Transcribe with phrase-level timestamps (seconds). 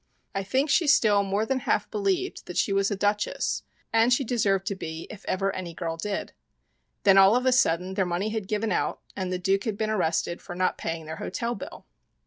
[0.33, 3.61] I think she still more than half believed that she was a duchess
[3.93, 6.33] and she deserved to be if ever any girl did.
[7.03, 9.91] Then all of a sudden their money had given out and the Duke had been
[9.91, 11.85] arrested for not paying their hotel bill.